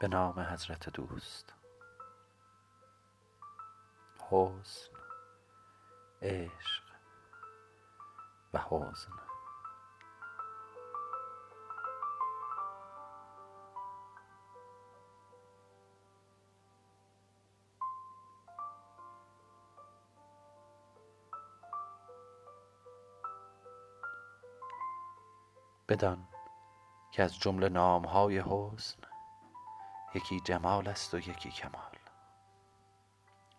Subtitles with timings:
[0.00, 1.54] به نام حضرت دوست.
[4.30, 4.92] حسن
[6.22, 6.82] عشق
[8.54, 9.12] و حزن.
[25.88, 26.28] بدان
[27.12, 29.05] که از جمله نامهای حسن
[30.14, 31.96] یکی جمال است و یکی کمال.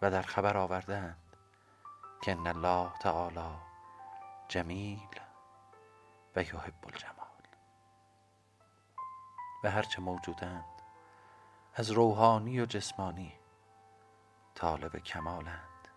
[0.02, 1.36] و در خبر آوردند
[2.22, 3.58] که ان الله تعالی
[4.48, 5.20] جمیل
[6.36, 7.28] و یحب الجمال.
[9.64, 10.64] و هرچه موجودند
[11.74, 13.34] از روحانی و جسمانی
[14.56, 15.88] طالب کمالند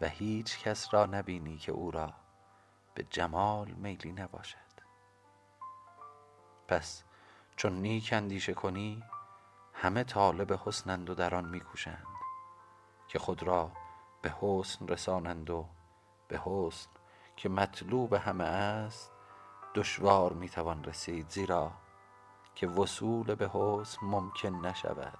[0.00, 2.12] و هیچ کس را نبینی که او را
[2.94, 4.56] به جمال میلی نباشد.
[6.68, 7.02] پس
[7.56, 9.02] چون نیک اندیشه کنی
[9.82, 12.06] همه طالب حسنند و در آن میکوشند
[13.08, 13.72] که خود را
[14.22, 15.66] به حسن رسانند و
[16.28, 16.90] به حسن
[17.36, 19.12] که مطلوب همه است
[19.74, 21.72] دشوار می‌توان رسید زیرا
[22.54, 25.18] که وصول به حسن ممکن نشود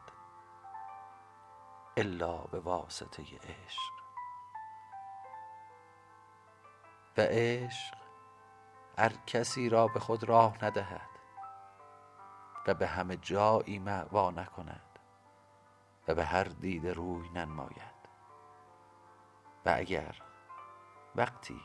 [1.97, 3.93] الا به واسطه عشق.
[7.17, 7.95] و عشق
[8.99, 11.10] هر کسی را به خود راه ندهد.
[12.67, 14.99] و به همه جایی معوا نکند
[16.09, 18.01] و به هر دیده روی ننماید.
[19.67, 20.23] و اگر
[21.17, 21.61] وقتی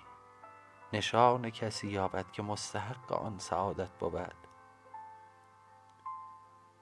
[0.94, 4.34] نشان کسی یابد که مستحق آن سعادت بود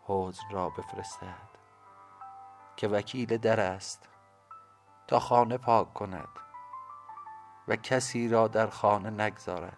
[0.03, 1.49] حزن را بفرستد
[2.75, 4.09] که وکیل در است
[5.07, 6.29] تا خانه پاک کند
[7.67, 9.77] و کسی را در خانه نگذارد.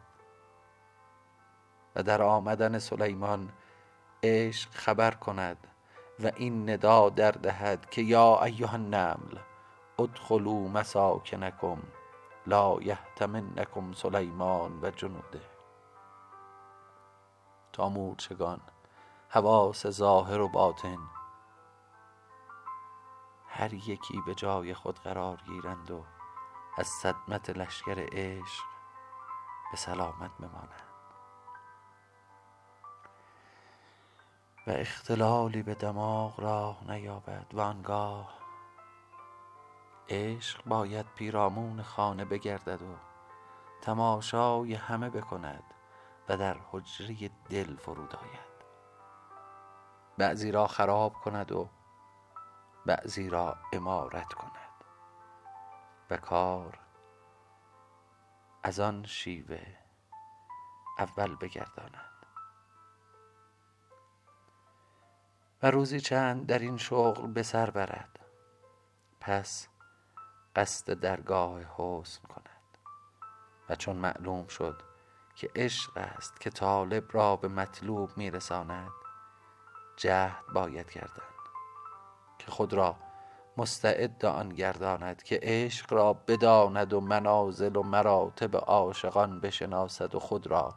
[1.96, 3.52] و در آمدن سلیمان
[4.26, 5.68] عشق خبر کند
[6.20, 9.40] و این ندا در دهد که یا ایها النمل
[10.00, 11.78] ادخلوا مساکنکم
[12.48, 15.42] لا یحتمنکم سلیمان و جنوده.
[17.74, 18.62] تا مورچگان
[19.30, 20.98] حواس ظاهر و باطن
[23.48, 26.04] هر یکی به جای خود قرار گیرند و
[26.78, 28.64] از صدمت لشکر عشق
[29.72, 30.95] به سلامت بمانند.
[34.68, 38.34] و اختلالی به دماغ راه نیابد و آنگاه
[40.10, 42.96] عشق باید پیرامون خانه بگردد و
[43.82, 45.64] تماشای همه بکند
[46.30, 48.56] و در حجره دل فرود آید.
[50.18, 51.70] بعضی را خراب کند و
[52.86, 54.84] بعضی را عمارت کند
[56.10, 56.80] و کار
[58.64, 59.66] از آن شیوه
[61.00, 62.15] اول بگرداند.
[65.72, 68.20] روزی چند در این شغل به سر برد.
[69.20, 69.68] پس
[70.56, 72.78] قصد درگاه حسن کند.
[73.70, 74.82] و چون معلوم شد
[75.36, 78.92] که عشق است که طالب را به مطلوب میرساند
[79.98, 81.24] جهد باید کردن.
[82.40, 82.96] که خود را
[83.58, 90.48] مستعد آن گرداند که عشق را بداند و منازل و مراتب عاشقان بشناسد و خود
[90.48, 90.76] را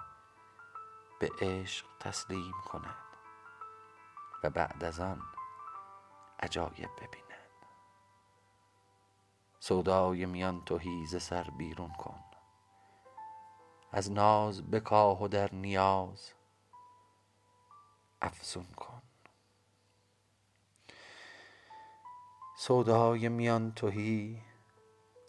[1.20, 3.07] به عشق تسلیم کند.
[4.43, 5.22] و بعد از آن
[6.41, 7.28] عجایب ببیند
[9.60, 12.25] سودای میان تهی ز سر بیرون کن.
[13.93, 16.32] از ناز بکاه و در نیاز
[18.22, 19.03] افزون کن.
[22.56, 24.43] سودای میان تهی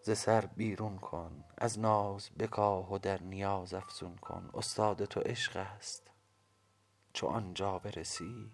[0.02, 1.44] ز سر بیرون کن.
[1.58, 4.50] از ناز بکاه و در نیاز افزون کن.
[4.54, 6.12] استاد تو عشق است.
[7.14, 8.52] چو آنجا برسی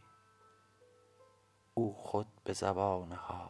[1.77, 3.49] او خود به زبان حال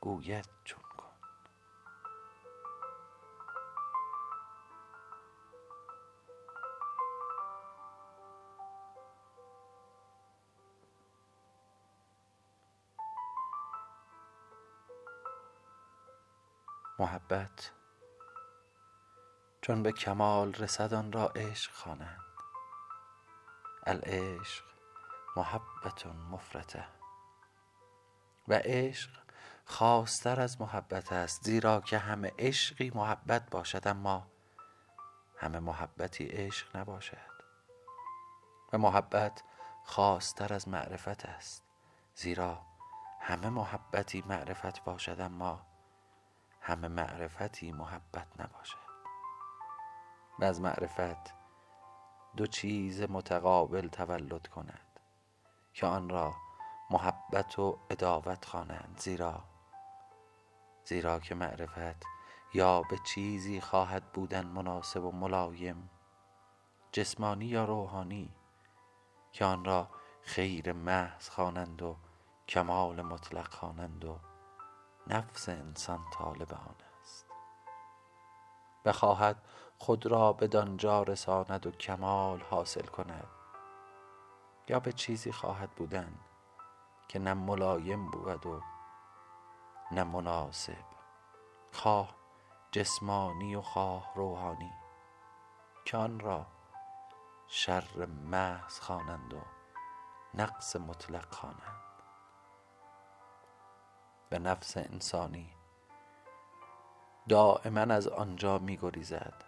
[0.00, 1.12] گوید چون کن
[16.98, 17.70] محبت
[19.62, 22.20] چون به کمال رسد آن را عشق خوانند.
[23.86, 24.73] العشق
[25.36, 26.84] محبة مفرطه
[28.48, 29.10] و عشق
[29.64, 34.26] خاصتر از محبت است زیرا که همه عشقی محبت باشد اما
[35.36, 37.34] همه محبتی عشق نباشد.
[38.72, 39.42] و محبت
[39.84, 41.64] خاصتر از معرفت است
[42.14, 42.62] زیرا
[43.20, 45.66] همه محبتی معرفت باشد اما
[46.60, 48.84] همه معرفتی محبت نباشد.
[50.38, 51.34] و از معرفت
[52.36, 54.93] دو چیز متقابل تولد کند.
[55.74, 56.34] که آن را
[56.90, 58.96] محبت و اداوت خوانند.
[58.98, 59.44] زیرا
[60.84, 62.04] زیرا که معرفت
[62.54, 65.90] یا به چیزی خواهد بودن مناسب و ملایم.
[66.92, 68.34] جسمانی یا روحانی
[69.32, 69.88] که آن را
[70.22, 71.96] خیر محض خوانند و
[72.48, 74.18] کمال مطلق خوانند و
[75.06, 77.26] نفس انسان طالب آن است.
[78.84, 79.42] بخواهد
[79.78, 83.28] خود را بدانجا رساند و کمال حاصل کند.
[84.68, 86.14] یا به چیزی خواهد بودن
[87.08, 88.62] که نه ملایم بود و
[89.92, 90.84] نه مناسب.
[91.72, 92.14] خواه
[92.72, 94.72] جسمانی و خواه روحانی
[95.84, 96.46] که آن را
[97.46, 99.40] شر محض خوانند و
[100.34, 101.80] نقص مطلق خوانند.
[104.28, 105.54] به نفس انسانی
[107.28, 109.44] دائما از آنجا می گریزد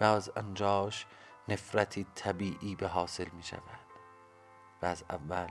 [0.00, 1.06] و از آنجاش
[1.48, 3.85] نفرتی طبیعی به حاصل می شود.
[4.82, 5.50] و از اول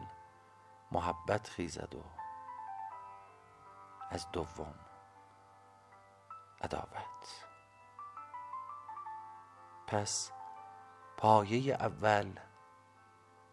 [0.92, 2.04] محبت خیزد و
[4.10, 4.76] از دوم
[6.62, 7.46] عداوت.
[9.88, 10.32] پس
[11.18, 12.40] پایه اول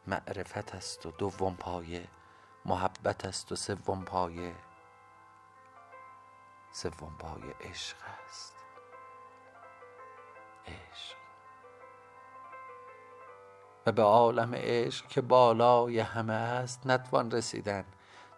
[0.06, 2.08] معرفت است و دوم پایه
[2.64, 4.54] محبت است و سوم پایه
[6.72, 7.96] سوم پایه عشق
[8.26, 8.54] است.
[10.66, 11.21] عشق.
[13.86, 17.84] و به عالم عشق که بالای همه است نتوان رسیدن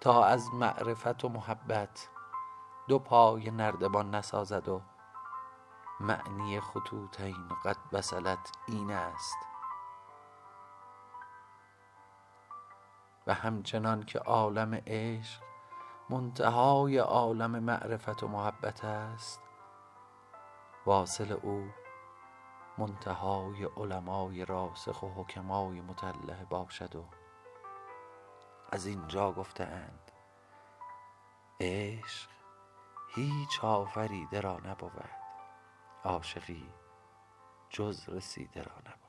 [0.00, 2.08] تا از معرفت و محبت
[2.88, 4.80] دو پای نردبان نسازد و
[6.00, 9.36] معنی خطوطین قد بسلت این است.
[13.26, 15.42] و همچنان که عالم عشق
[16.10, 19.40] منتهای عالم معرفت و محبت است
[20.86, 21.68] واصل او
[22.78, 27.04] منتهای علمای راسخ و حکمای مطلع باشد و
[28.72, 30.10] از اینجا گفتهاند
[31.60, 32.30] عشق
[33.14, 35.10] هیچ آفریده را نبود
[36.04, 36.68] عاشقی
[37.70, 39.03] جز رسیده را نبود.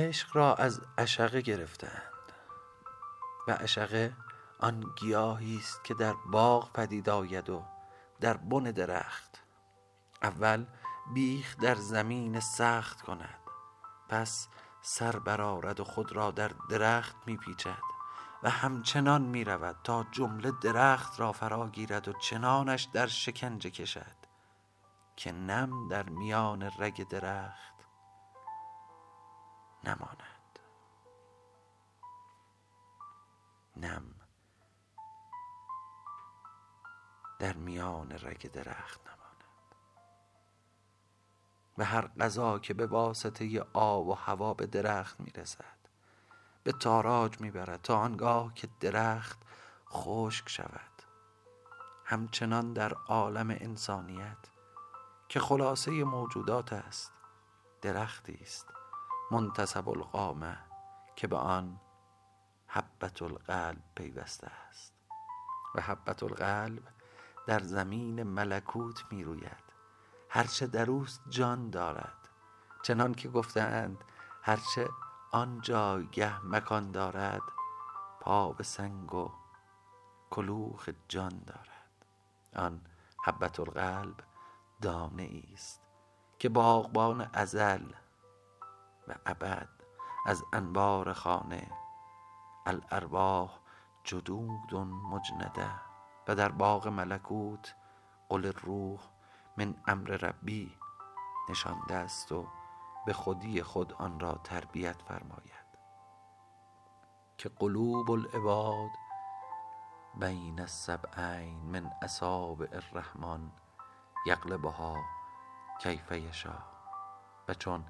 [0.00, 2.32] عشق را از عشقه گرفتند
[3.48, 4.12] و عشقه
[4.58, 7.64] آن گیاهی است که در باغ پدید آید و
[8.20, 9.42] در بن درخت.
[10.22, 10.66] اول
[11.14, 13.38] بیخ در زمین سخت کند
[14.08, 14.48] پس
[14.82, 17.82] سر برآرد و خود را در درخت میپیچد
[18.42, 24.16] و همچنان می رود تا جمله درخت را فرا گیرد و چنانش در شکنجه کشد
[25.16, 27.79] که نم در میان رگ درخت.
[29.84, 30.58] نماند.
[33.76, 34.14] نم
[37.38, 39.44] در میان رگ درخت نماند.
[41.78, 45.78] و هر غذا که به واسطه آب و هوا به درخت می‌رسد
[46.62, 49.38] به تاراج می‌برد تا آنگاه که درخت
[49.90, 50.90] خشک شود.
[52.04, 54.50] همچنان در عالم انسانیت
[55.28, 57.12] که خلاصه موجودات است
[57.82, 58.79] درختی است.
[59.30, 60.58] منتصب القامه
[61.16, 61.80] که به آن
[62.66, 64.92] حبت القلب پیوسته است.
[65.74, 66.82] و حبت القلب
[67.46, 69.70] در زمین ملکوت می روید
[70.28, 72.28] هرچه در اوست جان دارد.
[72.82, 74.04] چنان که گفتند
[74.42, 74.88] هرچه
[75.32, 77.42] آن جایگه مکان دارد
[78.20, 79.32] پا به سنگ و
[80.30, 82.06] کلوخ جان دارد.
[82.56, 82.80] آن
[83.24, 84.16] حبت القلب
[84.82, 85.80] دانه است
[86.38, 87.92] که باغبان ازل
[89.08, 89.68] و ابد
[90.26, 91.70] از انبار خانه.
[92.66, 93.58] الارواح
[94.04, 94.74] جدود
[95.12, 95.70] مجنده
[96.28, 97.74] و در باغ ملکوت
[98.28, 99.00] قل روح
[99.56, 100.76] من امر ربی
[101.50, 102.46] نشانده است و
[103.06, 105.70] به خودی خود آن را تربیت فرماید.
[107.38, 108.90] که قلوب العباد
[110.14, 113.50] بین السبعین من اصابع الرحمن
[114.26, 114.96] یقلبها
[115.82, 116.58] کیف یشا
[117.48, 117.84] و چون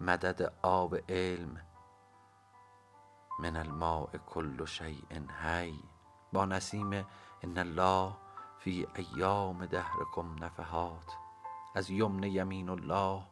[0.00, 1.60] مدد آب علم.
[3.38, 5.84] من الماء کل شیء حی.
[6.32, 7.06] با نسیم
[7.42, 8.12] ان الله
[8.58, 11.16] فی ایام دهرکم نفحات.
[11.74, 13.22] از یمن یمین الله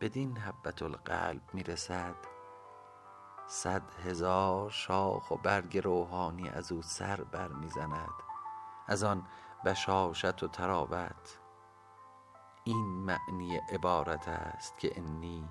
[0.00, 2.14] بدین حبت القلب می‌رسد.
[3.46, 8.14] صد هزار شاخ و برگ روحانی از او سر بر می‌زند
[8.86, 9.26] از آن
[9.64, 11.38] بشاشت و تراوت
[12.64, 15.48] این معنی عبارت است که انی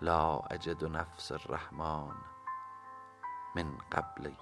[0.00, 2.14] لا اجد نفس الرحمن
[3.54, 4.34] من قبل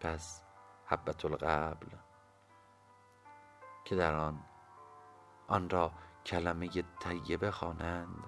[0.00, 0.42] پس
[0.86, 1.88] حبت القبل.
[3.84, 4.44] که در آن
[5.48, 5.92] آن را
[6.26, 8.24] کلمه طیبه خوانند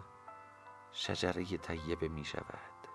[0.92, 2.88] شجره طیبه می شود.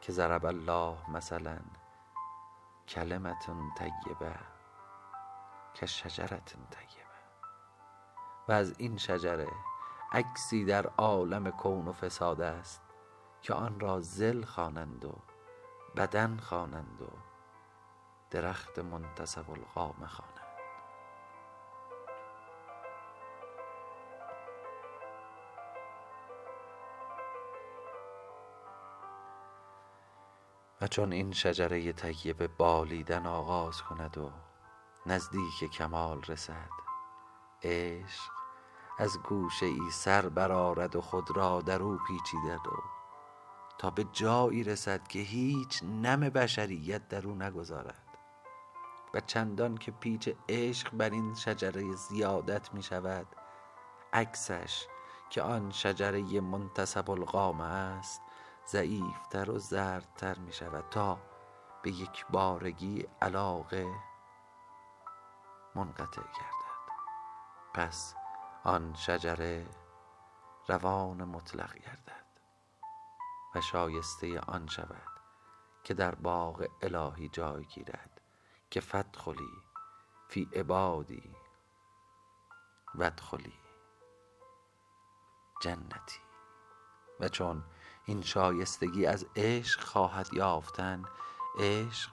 [0.00, 1.60] که ضرب الله مثلا
[2.88, 4.34] کلمت طیبه
[5.74, 7.02] که شجرت طیبه.
[8.48, 9.71] و از این شجره
[10.12, 12.82] عکسی در عالم کون و فساد است
[13.42, 15.18] که آن را زل خوانند و
[15.96, 17.08] بدن خوانند و
[18.30, 20.32] درخت منتصب القامه خوانند.
[30.80, 34.30] و چون این شجره طیبه بالیدن آغاز کند و
[35.06, 36.70] نزدیک کمال رسد
[37.62, 38.41] عشق
[38.98, 42.82] از گوشه ای سر برآرد و خود را در او پیچیدد و
[43.78, 48.12] تا به جایی رسد که هیچ نم بشریت در او نگذارد.
[49.14, 53.26] و چندان که پیچ عشق بر این شجره زیادت می شود
[54.12, 54.86] عکسش
[55.30, 58.22] که آن شجره منتصب القامه است
[58.66, 61.18] ضعیفتر و زردتر می شود تا
[61.82, 63.86] به یک بارگی علاقه
[65.74, 66.72] منقطع گردد.
[67.74, 68.14] پس
[68.64, 69.66] آن شجره
[70.68, 72.26] روان مطلق گردد
[73.54, 75.08] و شایسته آن شود
[75.84, 78.20] که در باغ الهی جای گیرد
[78.70, 79.62] که فدخلی
[80.28, 81.34] فی عبادی
[82.94, 83.58] ودخلی
[85.62, 86.20] جنتی.
[87.20, 87.64] و چون
[88.04, 91.04] این شایستگی از عشق خواهد یافتن
[91.58, 92.10] عشق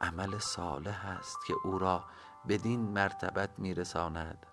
[0.00, 2.04] عمل صالح است که او را
[2.48, 4.46] بدین مرتبت میرساند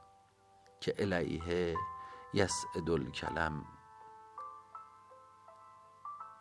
[0.85, 1.77] که الیه
[2.33, 3.65] یسعد الکلم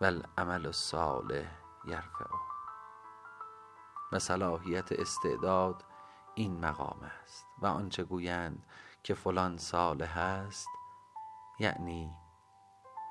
[0.01, 1.47] و العمل الصالح
[1.85, 2.39] یرفعه.
[4.13, 5.85] و صلاحیت استعداد
[6.35, 7.47] این مقام است.
[7.59, 8.67] و آنچه گویند
[9.03, 10.69] که فلان صالح است
[11.59, 12.15] یعنی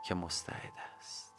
[0.06, 1.34] که مستعد است.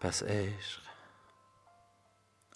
[0.00, 0.87] پس عشق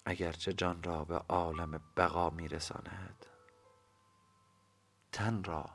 [0.05, 3.25] اگرچه جان را به عالم بقا میرساند
[5.11, 5.69] تن را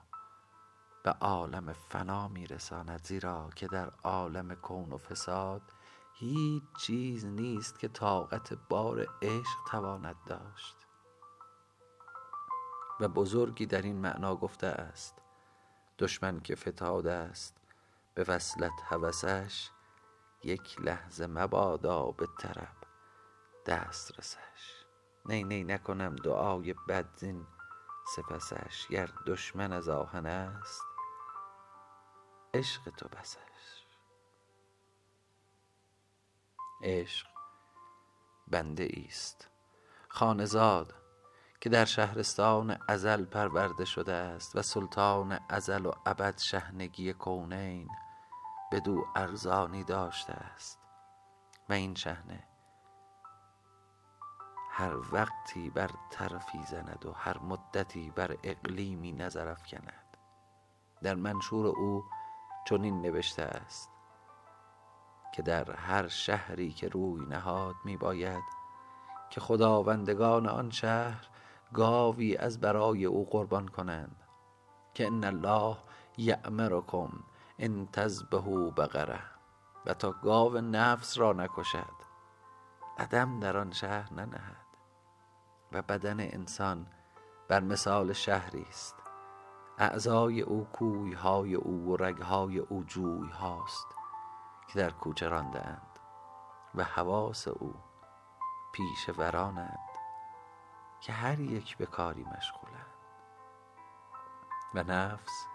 [1.03, 5.63] به عالم فنا میرساند زیرا که در عالم کون و فساد
[6.15, 10.77] هیچ چیز نیست که طاقت بار عشق تواند داشت.
[13.01, 15.15] و بزرگی در این معنا گفته است
[15.99, 17.57] دشمن که فتاد است
[18.15, 19.71] به وصلت هوسش
[20.45, 22.78] یک لحظه مبادا به طرب
[23.69, 24.85] دست رسش
[25.27, 27.47] نی نی نکنم دعای بدزین
[28.17, 28.89] سپسش.
[28.89, 30.83] گر دشمن از آهن است
[32.55, 33.39] عشق تو بسش.
[36.83, 37.27] عشق
[38.49, 39.51] بنده است
[40.09, 40.95] خانزاد
[41.61, 47.89] که در شهرستان ازل پرورده شده است و سلطان ازل و ابد شهنگی کونین
[48.73, 50.79] بدو ارزانی داشته است.
[51.69, 52.48] و این شهنه
[54.79, 60.17] هر وقتی بر طرفی زند و هر مدتی بر اقلیمی نظر افکند.
[61.03, 62.05] در منشور او
[62.69, 63.91] چنین نوشته است
[65.35, 68.43] که در هر شهری که روی نهاد می باید
[69.31, 71.29] که خداوندگان آن شهر
[71.73, 74.23] گاوی از برای او قربان کنند
[74.95, 75.77] که ان الله
[76.17, 77.11] یأمرکم
[77.59, 79.23] ان تذبحوا بقره
[79.87, 81.99] و تا گاو نفس را نکشد
[82.99, 84.68] قدم در آن شهر ننهد.
[85.73, 86.87] و بدن انسان
[87.49, 88.95] بر مثال شهری است.
[89.79, 93.87] اعضای او کوی های او و رگ های او جوی هاست
[94.69, 95.99] که در کوچه رانده اند
[96.75, 97.75] و حواس او
[98.73, 99.89] پیش ورانند
[101.01, 102.95] که هر یک به کاری مشغولند.
[104.75, 105.47] و نفس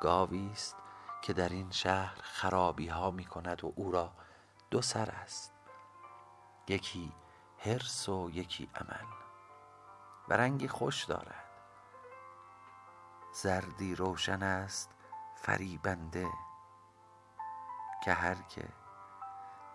[0.00, 0.76] گاوی است
[1.22, 4.12] که در این شهر خرابی ها می کند و او را
[4.70, 5.52] دو سر است.
[6.68, 7.12] یکی
[7.58, 9.27] حرس و یکی عمل.
[10.28, 11.44] و رنگی خوش دارد.
[13.32, 14.90] زردی روشن است
[15.36, 16.28] فریبنده.
[18.04, 18.68] که هر که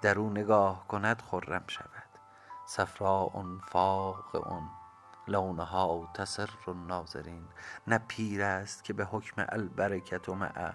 [0.02, 2.20] در او نگاه کند خرم شود.
[2.66, 4.60] صفراء فاقع
[5.28, 7.48] لونها تسر الناظرین.
[7.88, 10.74] نه پیر است که به حکم البرکت مع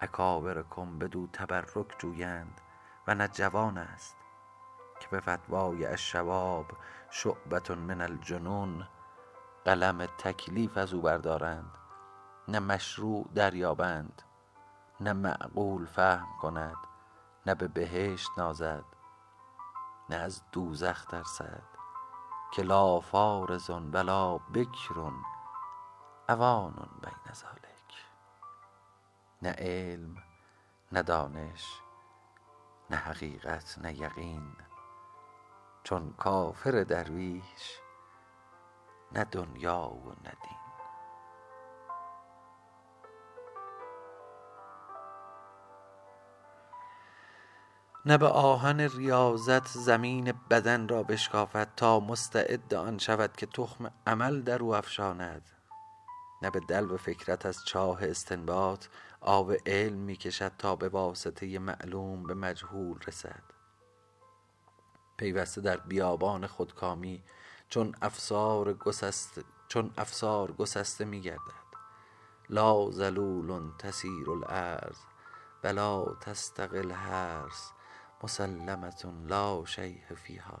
[0.00, 2.60] اکابرکم بدو تبرک جویند.
[3.06, 4.16] و نه جوان است
[5.00, 6.66] که به فتوای الشباب
[7.10, 8.88] شعبة من الجنون.
[9.64, 11.78] قلم تکلیف از او بردارند.
[12.48, 14.22] نه مشروع دریابند
[15.00, 16.76] نه معقول فهم کند
[17.46, 18.84] نه به بهشت نازد
[20.10, 21.62] نه از دوزخ ترسد.
[22.52, 25.12] که لا فارز ولا بکر
[26.28, 28.06] عوان بین ذلک.
[29.42, 30.16] نه علم
[30.92, 31.80] نه دانش
[32.90, 34.56] نه حقیقت نه یقین.
[35.84, 37.80] چون کافر درویش
[39.12, 40.58] نه دنیا و نه دین.
[48.06, 54.42] نه به آهن ریاضت زمین بدن را بشکافد تا مستعد آن شود که تخم عمل
[54.42, 55.50] در او افشاند.
[56.42, 58.86] نه به دلو فکرت از چاه استنباط
[59.20, 63.42] آب علم می کشد تا به واسطه معلوم به مجهول رسد.
[65.16, 67.22] پیوسته در بیابان خودکامی
[67.68, 71.68] چون افسار گسسته چون افسار گسسته می گردد
[72.50, 74.98] لا ذلول تسیر الارض
[75.64, 77.72] ولا تستقل هرس
[78.22, 80.60] مسلمة لا شیء فیها.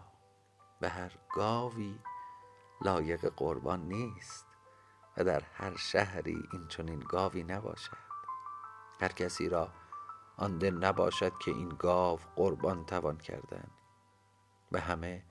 [0.80, 1.98] به هر گاوی
[2.84, 4.46] لایق قربان نیست
[5.16, 7.96] و در هر شهری این چنین گاوی نباشد.
[9.00, 9.68] هر کسی را
[10.36, 13.70] آن دل نباشد که این گاو قربان توان کردن.
[14.70, 15.22] به همه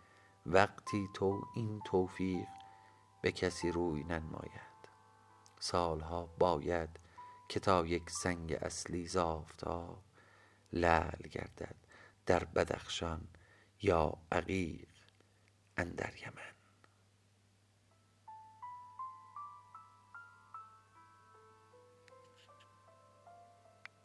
[0.50, 2.48] وقتی تو این توفیق
[3.22, 4.78] به کسی روی ننماید.
[5.60, 6.90] سالها باید
[7.50, 10.04] که تا یک سنگ اصلی ز آفتاب
[10.74, 11.76] لعل گردد
[12.26, 13.28] در بدخشان
[13.82, 14.88] یا عقیق
[15.78, 16.57] اندر یمن.